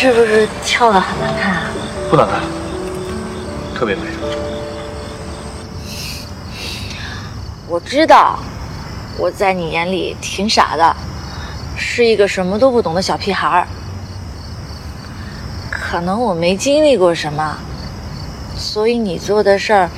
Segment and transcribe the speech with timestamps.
[0.00, 1.64] 是不是跳的很难看啊？
[2.08, 2.40] 不难看，
[3.74, 4.02] 特别美。
[7.66, 8.38] 我知道，
[9.18, 10.94] 我在你眼里挺傻的，
[11.76, 13.66] 是一个什么都不懂的小屁孩儿。
[15.68, 17.58] 可能我没经历过什么，
[18.56, 19.90] 所以你做的事儿，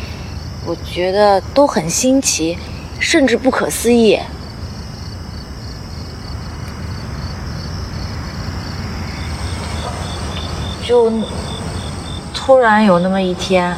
[0.64, 2.56] 我觉得都很新奇，
[2.98, 4.18] 甚至不可思议。
[10.90, 11.08] 就
[12.34, 13.76] 突然有那么一天，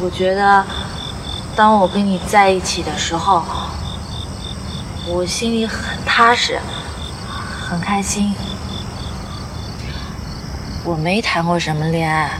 [0.00, 0.64] 我觉得。
[1.56, 3.42] 当我跟你在一起的时候，
[5.08, 6.60] 我心里很踏实，
[7.68, 8.32] 很开心。
[10.84, 12.30] 我没谈过什么恋爱，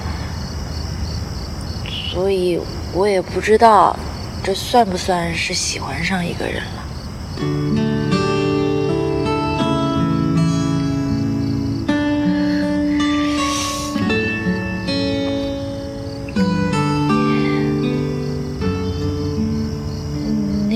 [2.12, 2.60] 所以
[2.92, 3.96] 我也不知道
[4.44, 7.77] 这算不算是喜欢上一个人了。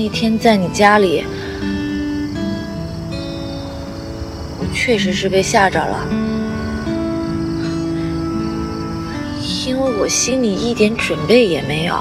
[0.03, 1.23] 那天在你家里，
[4.59, 6.05] 我确实是被吓着了，
[9.65, 11.95] 因为我心里一点准备也没有。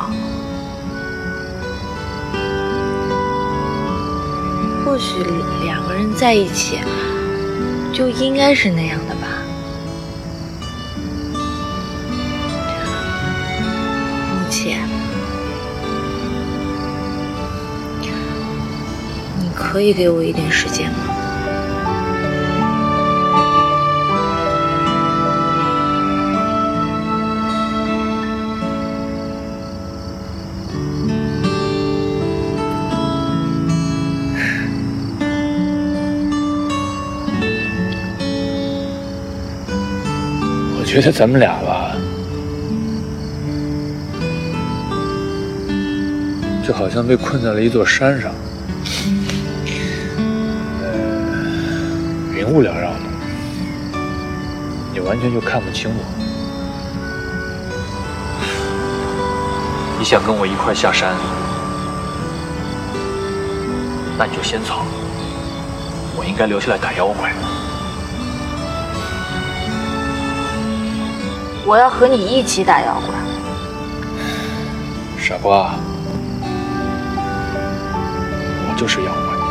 [4.85, 5.23] 或许
[5.65, 6.81] 两个人在一起，
[7.93, 9.29] 就应该是那样的吧。
[14.29, 14.51] 目
[19.53, 20.99] 可以给我一点时间吗？
[40.79, 41.97] 我觉得咱们俩吧，
[46.67, 48.31] 就好像被困在了一座山上。
[52.43, 52.99] 云雾缭绕的，
[54.93, 56.03] 你完全就看不清我。
[59.97, 61.15] 你想跟我一块下山，
[64.19, 64.83] 那你就先走。
[66.17, 67.33] 我应该留下来打妖怪。
[71.65, 73.15] 我要和你一起打妖怪。
[75.17, 75.77] 傻瓜，
[78.67, 79.42] 我就是妖怪。